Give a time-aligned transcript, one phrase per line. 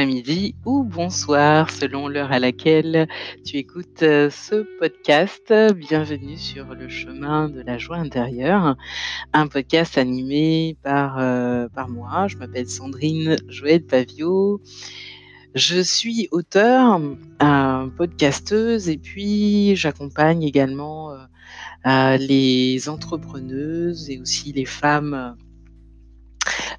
[0.00, 3.06] Après-midi ou bonsoir selon l'heure à laquelle
[3.44, 5.52] tu écoutes euh, ce podcast.
[5.76, 8.76] Bienvenue sur le chemin de la joie intérieure,
[9.34, 12.28] un podcast animé par, euh, moi.
[12.28, 14.62] Je m'appelle Sandrine Joël Pavio.
[15.54, 16.98] Je suis auteur,
[17.42, 21.12] euh, podcasteuse et puis j'accompagne également
[21.84, 25.36] les entrepreneuses et aussi les femmes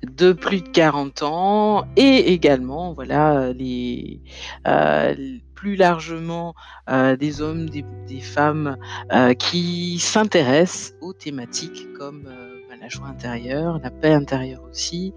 [0.03, 4.21] de plus de 40 ans et également voilà les
[4.67, 5.15] euh,
[5.61, 6.55] plus largement
[6.89, 8.77] euh, des hommes, des, des femmes
[9.13, 15.13] euh, qui s'intéressent aux thématiques comme euh, bah, la joie intérieure, la paix intérieure aussi,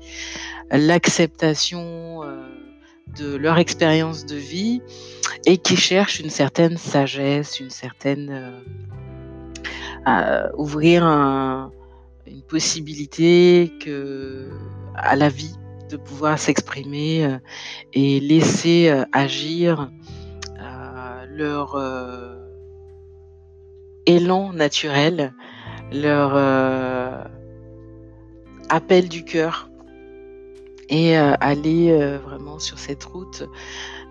[0.71, 2.47] l'acceptation euh,
[3.19, 4.83] de leur expérience de vie
[5.47, 8.61] et qui cherchent une certaine sagesse, une certaine euh,
[10.05, 11.73] à ouvrir un,
[12.27, 14.51] une possibilité que
[14.95, 15.55] à la vie
[15.91, 17.39] de pouvoir s'exprimer euh,
[17.93, 19.91] et laisser euh, agir
[20.61, 21.77] euh, leur
[24.07, 25.35] élan naturel,
[25.93, 26.35] leur
[28.69, 29.71] appel du cœur
[30.91, 33.45] et aller vraiment sur cette route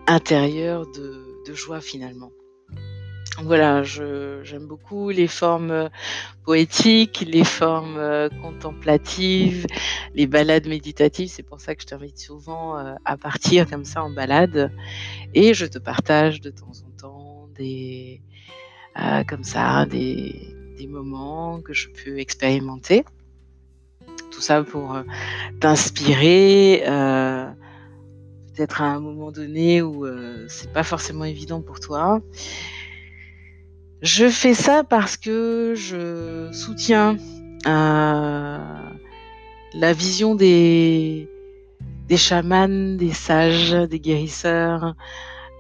[0.08, 2.32] intérieure de joie finalement.
[3.42, 5.90] Voilà, j'aime beaucoup les formes euh,
[6.44, 9.66] poétiques, les formes euh, contemplatives,
[10.14, 11.30] les balades méditatives.
[11.30, 14.72] C'est pour ça que je t'invite souvent euh, à partir comme ça en balade.
[15.34, 18.22] Et je te partage de temps en temps des,
[20.88, 23.06] moments que je peux expérimenter.
[24.32, 24.98] Tout ça pour
[25.62, 26.84] t'inspirer,
[28.54, 30.06] peut-être à un moment donné où
[30.50, 32.22] c'est pas forcément évident pour toi.
[34.04, 37.16] Je fais ça parce que je soutiens
[37.66, 38.58] euh,
[39.74, 41.30] la vision des,
[42.10, 44.96] des chamans, des sages, des guérisseurs,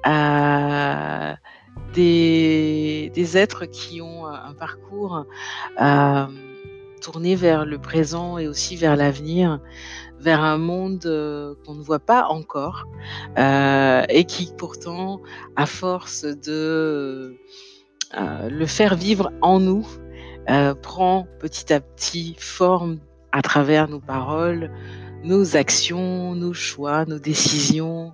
[0.05, 1.33] euh,
[1.93, 5.25] des, êtres qui ont un parcours
[5.81, 6.25] euh,
[7.01, 9.61] tourné vers le présent et aussi vers l'avenir,
[10.19, 11.03] vers un monde
[11.65, 12.87] qu'on ne voit pas encore
[13.37, 15.21] et qui pourtant,
[15.55, 17.39] à force de
[18.16, 19.88] le faire vivre en nous,
[20.50, 23.00] euh, prend petit à petit forme
[23.31, 24.69] à travers nos paroles,
[25.24, 28.13] nos actions, nos choix, nos décisions,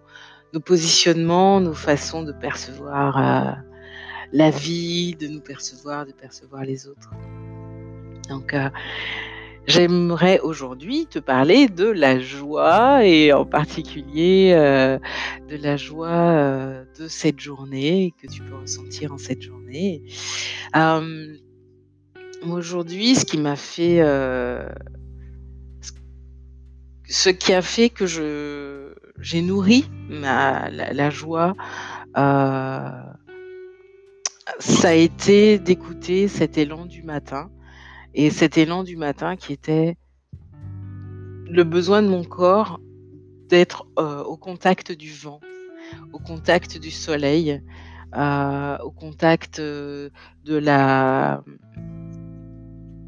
[0.54, 3.52] nos positionnements, nos façons de percevoir euh,
[4.32, 7.10] la vie, de nous percevoir, de percevoir les autres.
[8.30, 8.70] Donc, euh,
[9.68, 14.98] j'aimerais aujourd'hui te parler de la joie et en particulier euh,
[15.48, 20.02] de la joie euh, de cette journée que tu peux ressentir en cette journée.
[20.76, 21.36] Euh,
[22.44, 24.00] aujourd'hui, ce qui m'a fait,
[27.08, 31.56] ce qui a fait que je j'ai nourri ma, la, joie,
[34.60, 37.52] ça a été d'écouter cet élan du matin
[38.14, 39.98] et cet élan du matin qui était
[41.50, 42.80] le besoin de mon corps
[43.50, 45.40] d'être euh, au contact du vent,
[46.14, 47.62] au contact du soleil,
[48.16, 50.10] euh, au contact euh,
[50.46, 51.44] de la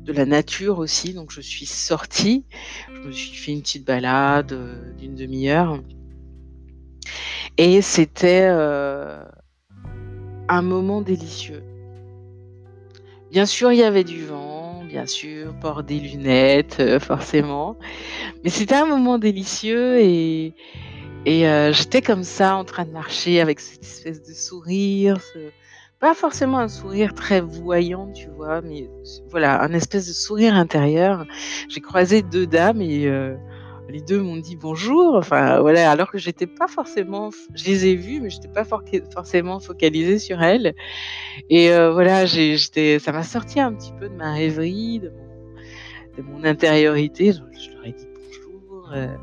[0.07, 1.13] nature aussi.
[1.13, 2.45] Donc je suis sortie,
[2.93, 4.57] je me suis fait une petite balade
[4.97, 5.79] d'une demi-heure
[7.57, 8.47] et c'était
[10.49, 11.63] un moment délicieux.
[13.31, 14.60] Bien sûr, il y avait du vent,
[14.91, 17.77] bien sûr, port des lunettes, euh, forcément,
[18.43, 20.53] mais c'était un moment délicieux et
[21.25, 25.17] et euh, j'étais comme ça en train de marcher avec cette espèce de sourire,
[25.99, 28.89] pas forcément un sourire très voyant, tu vois, mais
[29.29, 31.25] voilà, un espèce de sourire intérieur.
[31.69, 33.35] J'ai croisé deux dames et euh,
[33.91, 37.95] les deux m'ont dit bonjour, enfin voilà, alors que j'étais pas forcément, je les ai
[37.95, 38.83] vues, mais j'étais pas for-
[39.13, 40.73] forcément focalisée sur elles.
[41.49, 46.39] Et euh, voilà, j'étais, ça m'a sorti un petit peu de ma rêverie, de mon,
[46.39, 47.33] de intériorité.
[47.33, 47.39] Je,
[47.75, 48.91] leur ai dit bonjour.
[48.93, 49.15] euh,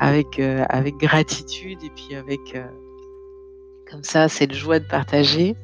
[0.00, 2.40] avec, euh, avec gratitude et puis avec
[3.90, 5.54] comme ça cette joie de partager.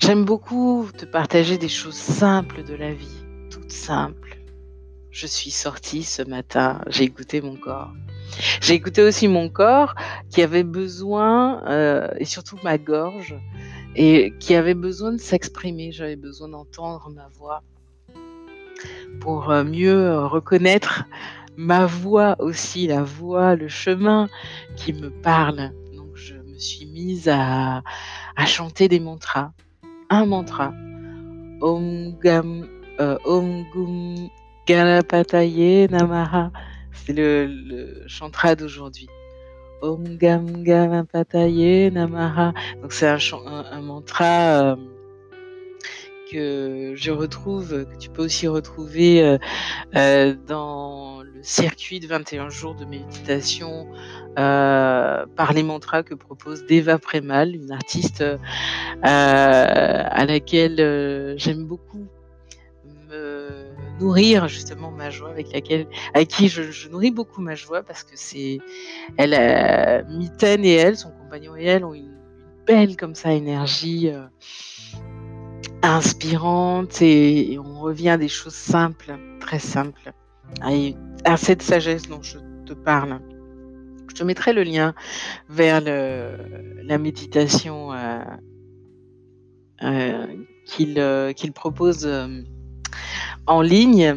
[0.00, 4.39] J'aime beaucoup te partager des choses simples de la vie, toutes simples.
[5.10, 7.92] Je suis sortie ce matin, j'ai écouté mon corps.
[8.60, 9.94] J'ai écouté aussi mon corps
[10.30, 13.34] qui avait besoin, euh, et surtout ma gorge,
[13.96, 15.90] et qui avait besoin de s'exprimer.
[15.90, 17.62] J'avais besoin d'entendre ma voix
[19.20, 21.04] pour euh, mieux reconnaître
[21.56, 24.28] ma voix aussi, la voix, le chemin
[24.76, 25.72] qui me parle.
[25.94, 27.82] Donc je me suis mise à,
[28.46, 29.52] chanter des mantras.
[30.08, 30.72] Un mantra.
[31.62, 32.14] Om
[33.00, 33.18] euh,
[34.70, 36.52] Ganapataye Namaha.
[36.92, 39.08] C'est le, chantra d'aujourd'hui.
[39.82, 42.52] Om Gam Gam Pataye Namaha.
[42.80, 44.76] Donc c'est un, mantra euh,
[46.30, 49.38] que je retrouve, que tu peux aussi retrouver euh,
[49.96, 53.88] euh, dans le circuit de 21 jours de méditation
[54.36, 58.24] par les mantras que propose Deva Premal, une artiste
[59.02, 62.06] à laquelle j'aime beaucoup
[64.00, 68.14] nourrir justement ma joie avec laquelle avec qui je, nourris beaucoup ma joie parce que
[68.14, 68.58] c'est
[69.16, 72.16] elle euh, Miten et elle son compagnon et elle ont une,
[72.66, 74.26] belle comme ça énergie euh,
[75.82, 80.12] inspirante et, on revient à des choses simples très simples.
[80.60, 80.70] À,
[81.24, 83.20] à cette sagesse dont je te parle
[84.10, 84.94] je te mettrai le lien
[85.48, 87.92] vers la méditation
[89.82, 90.26] euh,
[90.66, 92.08] qu'il propose
[93.50, 94.16] en ligne.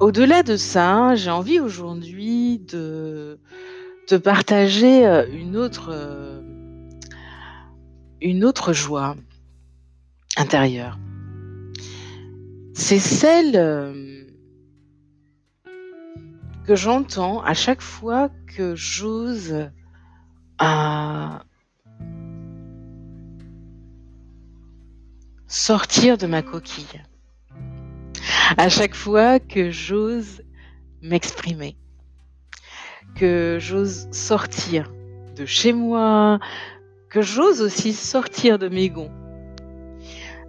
[0.00, 3.38] Au-delà de ça, j'ai envie aujourd'hui de
[4.06, 5.94] te partager une autre,
[8.20, 9.16] une autre joie
[10.36, 10.98] intérieure.
[12.74, 13.52] C'est celle
[16.66, 19.70] que j'entends à chaque fois que j'ose
[20.62, 21.38] euh,
[25.52, 27.02] sortir de ma coquille.
[28.56, 30.42] À chaque fois que j'ose
[31.02, 31.76] m'exprimer,
[33.16, 34.90] que j'ose sortir
[35.36, 36.38] de chez moi,
[37.10, 39.10] que j'ose aussi sortir de mes gonds.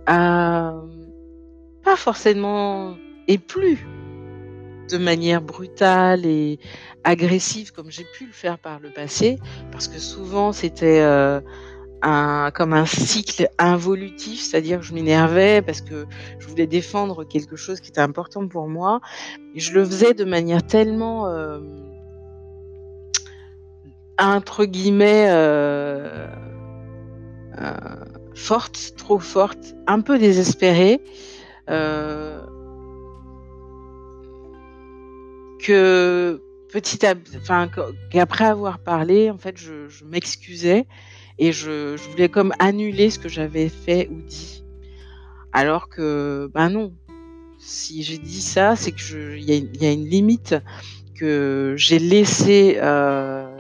[0.10, 0.82] Euh,
[1.84, 2.96] pas forcément
[3.28, 3.86] et plus
[4.90, 6.60] de manière brutale et
[7.04, 9.38] agressive comme j'ai pu le faire par le passé,
[9.70, 11.42] parce que souvent c'était euh,
[12.04, 16.06] comme un cycle involutif, c'est-à-dire que je m'énervais parce que
[16.38, 19.00] je voulais défendre quelque chose qui était important pour moi,
[19.56, 21.60] je le faisais de manière tellement euh,
[24.20, 26.28] entre guillemets euh,
[27.62, 27.74] euh,
[28.36, 31.00] forte, trop forte, un peu désespérée.
[35.66, 37.70] Que petit à enfin
[38.12, 40.86] qu'après avoir parlé, en fait, je m'excusais
[41.40, 44.64] et je, voulais comme annuler ce que j'avais fait ou dit.
[45.52, 46.94] Alors que, ben non,
[47.60, 50.56] si j'ai dit ça, c'est que il y, a une limite
[51.16, 53.56] que j'ai laissée, euh,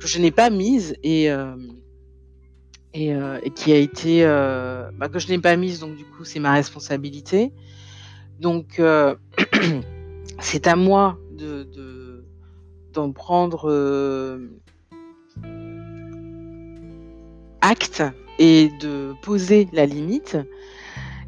[0.00, 1.54] que je n'ai pas mise et euh,
[2.94, 6.24] et, euh, qui a été euh, bah, que je n'ai pas mise, donc du coup
[6.24, 7.52] c'est ma responsabilité.
[8.40, 9.14] Donc euh,
[10.40, 12.24] c'est à moi de, de
[12.92, 14.50] d'en prendre euh,
[17.60, 18.02] acte
[18.38, 20.36] et de poser la limite.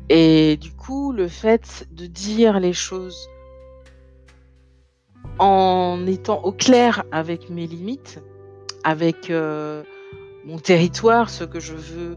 [0.09, 3.29] Et du coup, le fait de dire les choses
[5.39, 8.21] en étant au clair avec mes limites,
[8.85, 9.83] avec euh,
[10.45, 12.17] mon territoire, ce que je veux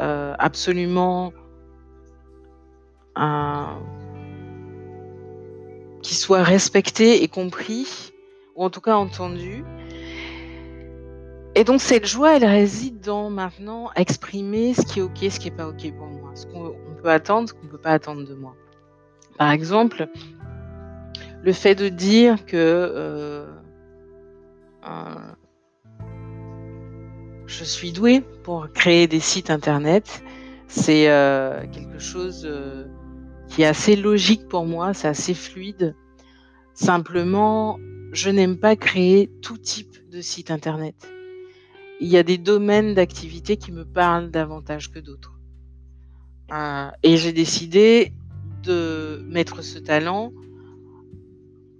[0.00, 1.32] euh, absolument
[6.02, 8.12] qui soit respecté et compris,
[8.54, 9.64] ou en tout cas entendu.
[11.58, 15.48] Et donc cette joie, elle réside dans maintenant exprimer ce qui est ok, ce qui
[15.48, 18.34] est pas ok pour moi, ce qu'on peut attendre, ce qu'on peut pas attendre de
[18.34, 18.54] moi.
[19.38, 20.06] Par exemple,
[21.42, 23.46] le fait de dire que euh,
[27.46, 30.22] je suis douée pour créer des sites internet,
[30.68, 32.84] c'est euh, quelque chose euh,
[33.48, 35.96] qui est assez logique pour moi, c'est assez fluide.
[36.74, 37.78] Simplement,
[38.12, 41.15] je n'aime pas créer tout type de site internet.
[42.00, 45.36] Il y a des domaines d'activité qui me parlent davantage que d'autres.
[46.52, 48.12] Euh, et j'ai décidé
[48.62, 50.32] de mettre ce talent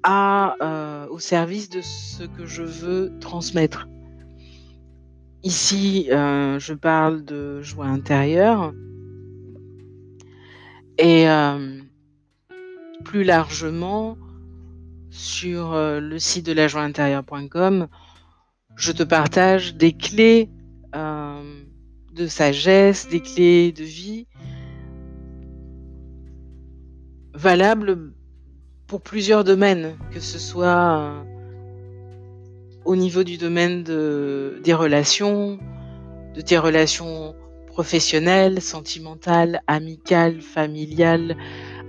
[0.08, 3.88] euh, au service de ce que je veux transmettre.
[5.42, 8.72] Ici, euh, je parle de joie intérieure,
[10.98, 11.26] et
[13.04, 14.16] plus largement,
[15.10, 16.68] sur le site de la
[18.76, 20.50] je te partage des clés
[20.94, 21.42] euh,
[22.12, 24.26] de sagesse, des clés de vie
[27.34, 28.12] valables
[28.86, 31.22] pour plusieurs domaines, que ce soit euh,
[32.84, 35.58] au niveau du domaine de, des relations,
[36.34, 37.34] de tes relations
[37.66, 41.36] professionnelle, sentimentale, amicale, familiale,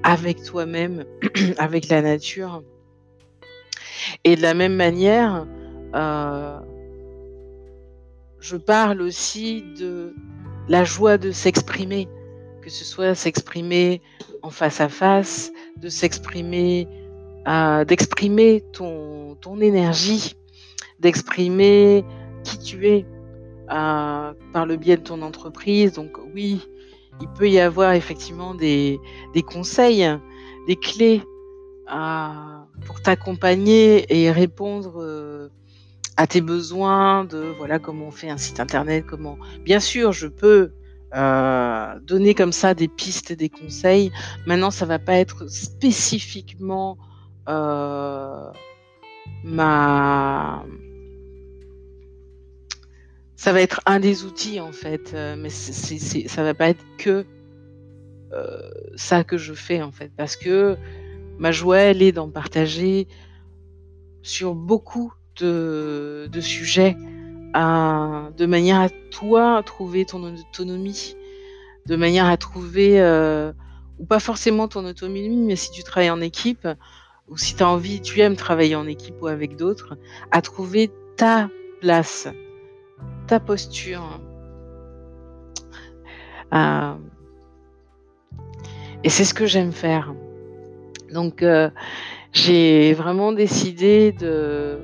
[0.03, 1.05] avec toi-même,
[1.57, 2.63] avec la nature.
[4.25, 5.47] Et de la même manière,
[5.95, 6.59] euh,
[8.39, 10.13] je parle aussi de
[10.67, 12.07] la joie de s'exprimer,
[12.61, 14.01] que ce soit s'exprimer
[14.41, 16.87] en face à face, de s'exprimer,
[17.47, 20.35] euh, d'exprimer ton, ton énergie,
[20.99, 22.05] d'exprimer
[22.43, 23.05] qui tu es
[23.71, 25.93] euh, par le biais de ton entreprise.
[25.93, 26.61] Donc oui,
[27.21, 28.99] il peut y avoir effectivement des,
[29.33, 30.07] des conseils,
[30.67, 31.21] des clés
[31.93, 32.27] euh,
[32.85, 35.49] pour t'accompagner et répondre
[36.17, 39.37] à tes besoins de voilà comment on fait un site internet, comment.
[39.63, 40.71] Bien sûr, je peux
[41.15, 44.11] euh, donner comme ça des pistes, des conseils.
[44.45, 46.97] Maintenant, ça va pas être spécifiquement
[47.47, 48.51] euh,
[49.43, 50.65] ma
[53.35, 56.69] ça va être un des outils en fait, euh, mais c'est, c'est, ça va pas
[56.69, 57.25] être que
[58.95, 60.75] ça que je fais en fait, parce que
[61.39, 63.07] ma joie elle est d'en partager
[64.21, 66.95] sur beaucoup de, sujets,
[67.53, 71.15] de manière à toi trouver ton autonomie,
[71.85, 73.51] de manière à trouver euh,
[73.99, 76.67] ou pas forcément ton autonomie, mais si tu travailles en équipe
[77.27, 79.97] ou si tu as envie, tu aimes travailler en équipe ou avec d'autres,
[80.31, 81.49] à trouver ta
[81.81, 82.27] place
[83.27, 84.19] ta posture.
[86.53, 86.93] Euh,
[89.03, 90.13] et c'est ce que j'aime faire.
[91.13, 91.69] Donc, euh,
[92.33, 94.79] j'ai vraiment décidé de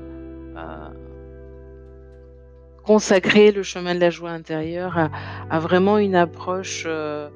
[2.83, 5.09] consacrer le chemin de la joie intérieure
[5.49, 7.29] à, vraiment une approche euh,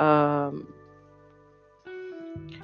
[0.00, 0.50] euh,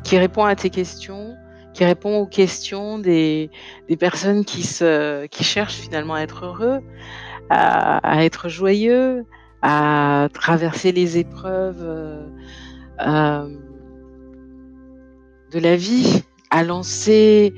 [0.02, 1.34] qui répond à tes questions,
[1.74, 3.50] qui répond aux questions des,
[3.88, 6.80] des personnes qui, se, qui cherchent finalement à être heureux,
[7.50, 9.24] à, être joyeux,
[9.60, 11.84] à traverser les épreuves
[13.06, 13.48] euh,
[15.50, 17.52] de la vie, à lancer,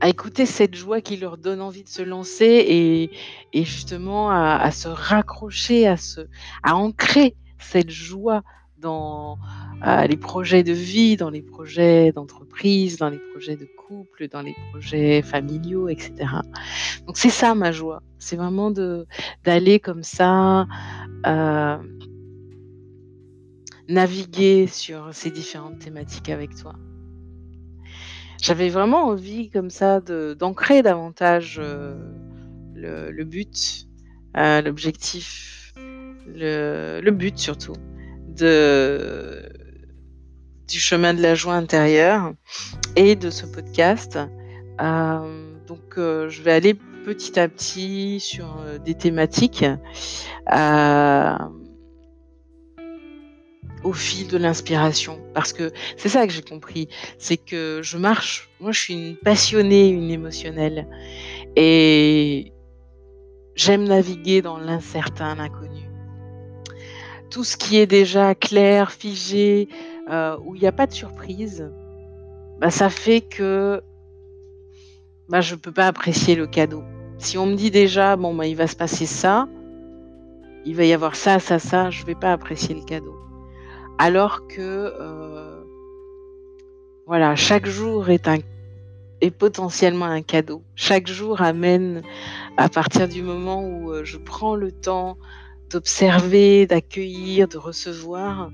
[0.00, 3.10] à écouter cette joie qui leur donne envie de se lancer
[3.52, 6.20] et, justement à, se raccrocher, à, se,
[6.62, 8.42] à ancrer cette joie
[8.78, 9.38] dans
[9.86, 14.42] euh, les projets de vie, dans les projets d'entreprise, dans les projets de couple, dans
[14.42, 16.12] les projets familiaux, etc.
[17.06, 20.66] Donc c'est ça ma joie, c'est vraiment d'aller comme ça
[21.26, 21.78] euh,
[23.88, 26.74] naviguer sur ces différentes thématiques avec toi.
[28.40, 31.96] J'avais vraiment envie comme ça d'ancrer davantage euh,
[32.74, 33.86] le, but,
[34.36, 35.74] euh, l'objectif,
[36.26, 37.74] le, but surtout
[40.68, 42.32] du chemin de la joie intérieure
[42.94, 44.18] et de ce podcast.
[44.80, 49.64] Euh, donc, je vais aller petit à petit sur des thématiques
[53.84, 55.20] au fil de l'inspiration.
[55.34, 59.16] Parce que c'est ça que j'ai compris, c'est que je marche, moi je suis une
[59.16, 60.86] passionnée, une émotionnelle.
[61.56, 62.52] Et
[63.54, 65.82] j'aime naviguer dans l'incertain, l'inconnu.
[67.30, 69.68] Tout ce qui est déjà clair, figé,
[70.10, 71.70] euh, où il n'y a pas de surprise,
[72.58, 73.82] bah, ça fait que
[75.28, 76.82] bah, je ne peux pas apprécier le cadeau.
[77.18, 79.48] Si on me dit déjà, bon, bah, il va se passer ça,
[80.64, 83.14] il va y avoir ça, ça, ça, je ne vais pas apprécier le cadeau.
[83.98, 85.64] Alors que, euh,
[87.06, 88.30] voilà, chaque jour est,
[89.36, 90.62] potentiellement un cadeau.
[90.76, 92.02] Chaque jour amène,
[92.56, 95.18] à partir du moment où euh, je prends le temps
[95.68, 98.52] d'observer, d'accueillir, de recevoir,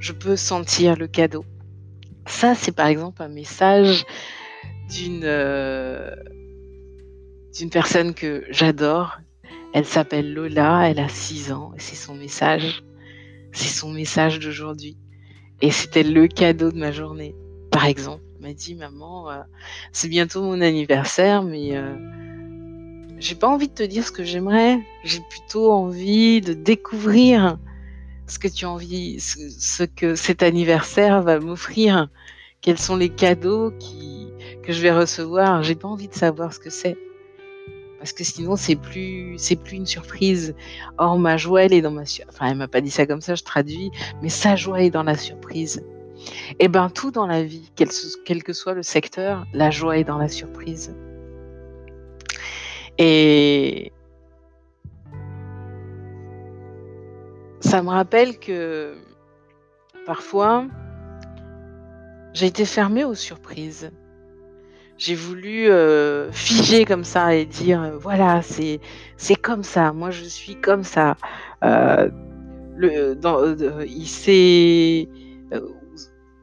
[0.00, 1.44] je peux sentir le cadeau.
[2.26, 4.04] Ça, c'est par exemple un message
[4.90, 6.10] d'une euh,
[7.70, 9.18] personne que j'adore.
[9.72, 12.82] Elle s'appelle Lola, elle a 6 ans c'est son message.
[13.54, 14.96] C'est son message d'aujourd'hui.
[15.62, 17.34] Et c'était le cadeau de ma journée.
[17.70, 19.40] Par exemple, elle m'a dit Maman, euh,
[19.92, 21.94] c'est bientôt mon anniversaire, mais euh,
[23.18, 24.80] j'ai pas envie de te dire ce que j'aimerais.
[25.04, 27.56] J'ai plutôt envie de découvrir
[28.26, 32.08] ce que tu as envie, ce, ce que cet anniversaire va m'offrir,
[32.60, 34.28] quels sont les cadeaux qui,
[34.62, 35.62] que je vais recevoir?
[35.62, 36.96] J'ai pas envie de savoir ce que c'est.
[38.04, 40.54] Parce que sinon, c'est plus, c'est plus une surprise.
[40.98, 43.34] Or, ma joie, elle est dans ma, enfin, elle m'a pas dit ça comme ça,
[43.34, 45.82] je traduis, mais sa joie est dans la surprise.
[46.50, 50.04] Et eh ben, tout dans la vie, quel que soit le secteur, la joie est
[50.04, 50.94] dans la surprise.
[52.98, 53.90] Et,
[57.60, 58.96] ça me rappelle que
[60.04, 60.66] parfois,
[62.34, 63.90] j'ai été fermée aux surprises.
[64.96, 68.80] J'ai voulu euh, figer comme ça et dire euh, voilà c'est
[69.16, 71.16] c'est comme ça moi je suis comme ça
[71.64, 72.08] euh,
[72.76, 75.08] le dans il s'est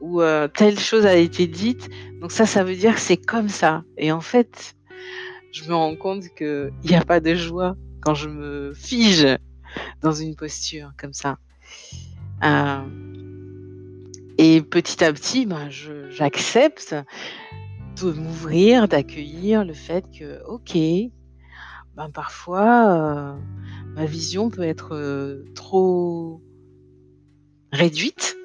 [0.00, 0.20] ou
[0.54, 1.88] telle chose a été dite
[2.20, 4.74] donc ça ça veut dire c'est comme ça et en fait
[5.52, 9.26] je me rends compte que il n'y a pas de joie quand je me fige
[10.02, 11.38] dans une posture comme ça.
[14.38, 15.68] Et petit à petit, ben,
[16.10, 16.96] j'accepte
[18.06, 20.76] m'ouvrir, d'accueillir le fait que, ok,
[21.94, 23.36] ben, parfois, euh,
[23.94, 26.42] ma vision peut être euh, trop
[27.72, 28.36] réduite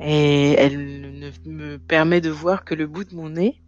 [0.00, 3.62] et elle ne me permet de voir que le bout de mon nez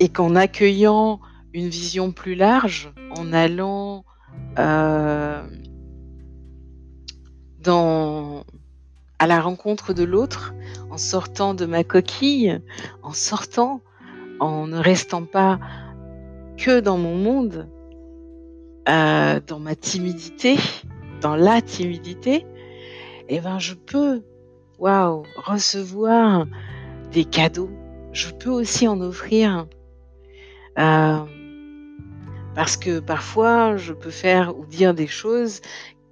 [0.00, 1.20] et qu'en accueillant
[1.52, 4.04] une vision plus large, en allant
[4.58, 5.42] euh,
[7.60, 8.37] dans,
[9.18, 10.54] à la rencontre de l'autre,
[10.90, 12.60] en sortant de ma coquille,
[13.02, 13.80] en sortant,
[14.40, 15.58] en ne restant pas
[16.56, 17.68] que dans mon monde,
[18.88, 20.56] euh, dans ma timidité,
[21.20, 22.46] dans la timidité,
[23.28, 24.22] eh ben je peux,
[24.78, 26.46] waouh, recevoir
[27.12, 27.70] des cadeaux.
[28.12, 29.66] Je peux aussi en offrir.
[30.78, 31.18] Euh,
[32.54, 35.60] parce que parfois, je peux faire ou dire des choses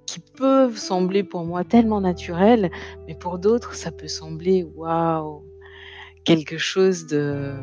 [0.07, 2.71] qui peuvent sembler pour moi tellement naturelles,
[3.07, 5.43] mais pour d'autres, ça peut sembler, waouh,
[6.23, 7.53] quelque chose de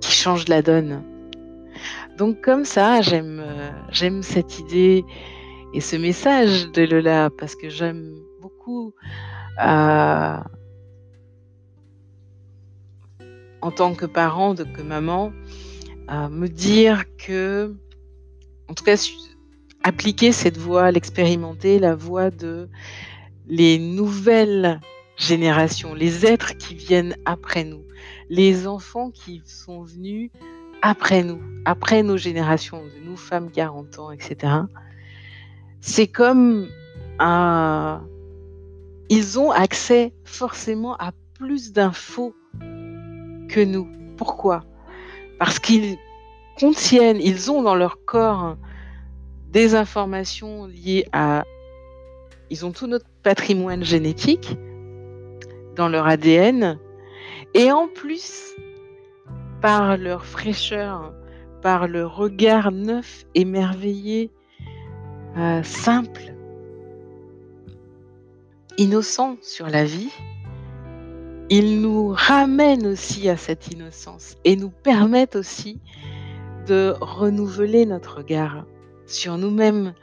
[0.00, 1.04] qui change la donne.
[2.18, 5.04] Donc comme ça, j'aime euh, j'aime cette idée
[5.74, 8.94] et ce message de Lola parce que j'aime beaucoup
[9.62, 10.38] euh,
[13.64, 15.32] en tant que parent, que maman,
[16.10, 17.74] euh, me dire que,
[18.68, 18.96] en tout cas,
[19.84, 22.68] appliquer cette voie, l'expérimenter, la voie de
[23.46, 24.80] les nouvelles
[25.16, 27.84] générations, les êtres qui viennent après nous,
[28.28, 30.30] les enfants qui sont venus
[30.82, 34.64] après nous, après nos générations, de nous femmes 40 ans, etc
[35.84, 36.68] c'est comme
[37.18, 38.02] un...
[39.10, 42.34] Ils ont accès forcément à plus d'infos
[43.50, 43.86] que nous.
[44.16, 44.64] Pourquoi?
[45.38, 45.98] Parce qu'ils
[46.58, 48.56] contiennent, ils ont dans leur corps
[49.54, 51.44] des informations liées à...
[52.50, 54.58] Ils ont tout notre patrimoine génétique
[55.76, 56.78] dans leur ADN.
[57.54, 58.52] Et en plus,
[59.62, 61.14] par leur fraîcheur,
[61.62, 64.30] par le regard neuf, émerveillé,
[65.38, 66.34] euh, simple,
[68.76, 70.12] innocent sur la vie,
[71.48, 75.80] il nous ramène aussi à cette innocence et nous permettent aussi
[76.66, 78.64] de renouveler notre regard
[79.06, 79.94] sur nous-mêmes,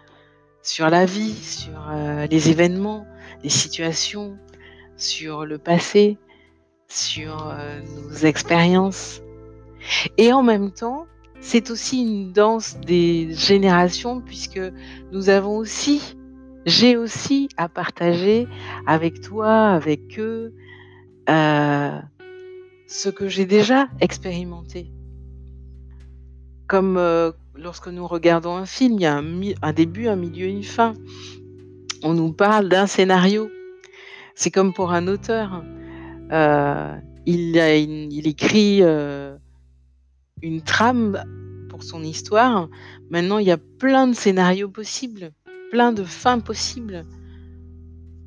[0.61, 3.05] sur la vie, sur euh, les événements,
[3.43, 4.37] les situations,
[4.97, 6.17] sur le passé,
[6.87, 9.21] sur euh, nos expériences.
[10.17, 11.07] Et en même temps,
[11.39, 14.61] c'est aussi une danse des générations puisque
[15.11, 16.15] nous avons aussi,
[16.65, 18.47] j'ai aussi à partager
[18.85, 20.53] avec toi, avec eux,
[21.29, 21.99] euh,
[22.85, 24.91] ce que j'ai déjà expérimenté.
[26.67, 26.97] Comme
[27.61, 30.93] lorsque nous regardons un film, il y a un, début, un milieu, une fin.
[32.03, 33.49] On nous parle d'un scénario.
[34.35, 35.63] C'est comme pour un auteur.
[36.31, 36.95] Euh,
[37.25, 38.81] il, il, écrit
[40.41, 41.23] une trame
[41.69, 42.69] pour son histoire.
[43.09, 45.31] Maintenant, il y a plein de scénarios possibles,
[45.71, 47.05] plein de fins possibles,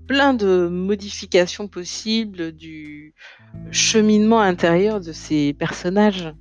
[0.07, 3.15] plein de modifications possibles du
[3.71, 6.33] cheminement intérieur de ces personnages,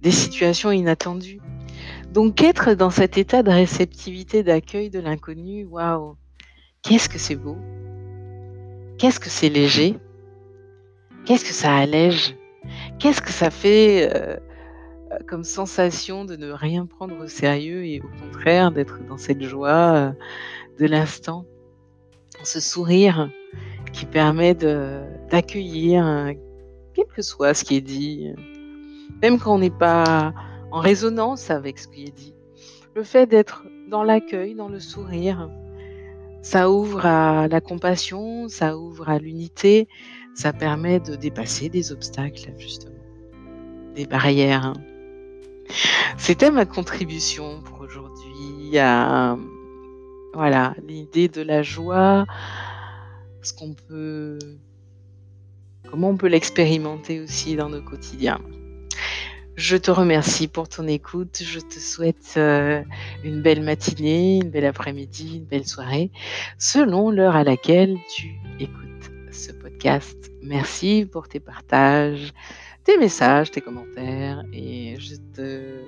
[0.00, 1.40] des situations inattendues.
[2.18, 6.16] Donc être dans cet état de réceptivité, d'accueil de l'inconnu, waouh,
[6.82, 7.56] qu'est-ce que c'est beau,
[8.98, 9.96] qu'est-ce que c'est léger,
[11.24, 12.34] qu'est-ce que ça allège.
[12.98, 14.36] Qu'est-ce que ça fait euh,
[15.28, 19.94] comme sensation de ne rien prendre au sérieux et au contraire d'être dans cette joie
[19.94, 20.10] euh,
[20.80, 21.44] de l'instant,
[22.42, 23.30] ce sourire
[23.92, 26.32] qui permet d'accueillir euh,
[26.94, 28.34] quel que soit ce qui est dit,
[29.22, 30.34] même quand on n'est pas
[30.70, 32.34] en résonance avec ce qui est dit.
[32.94, 35.50] Le fait d'être dans l'accueil, dans le sourire,
[36.42, 39.88] ça ouvre à la compassion, ça ouvre à l'unité,
[40.34, 42.92] ça permet de dépasser des obstacles, justement,
[43.94, 44.66] des barrières.
[44.66, 44.74] Hein.
[46.16, 49.36] C'était ma contribution pour aujourd'hui à
[50.34, 52.26] voilà l'idée de la joie,
[53.42, 54.38] ce qu'on peut,
[55.90, 58.40] comment on peut l'expérimenter aussi dans nos quotidiens.
[59.58, 61.42] Je te remercie pour ton écoute.
[61.44, 62.80] Je te souhaite euh,
[63.24, 66.12] une belle matinée, une belle après-midi, une belle soirée,
[66.58, 70.30] selon l'heure à laquelle tu écoutes ce podcast.
[70.42, 72.32] Merci pour tes partages,
[72.84, 75.80] tes messages, tes commentaires et je te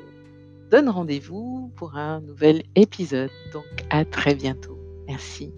[0.68, 3.30] donne rendez-vous pour un nouvel épisode.
[3.52, 4.80] Donc à très bientôt.
[5.06, 5.52] Merci.